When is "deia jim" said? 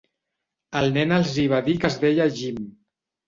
2.05-2.59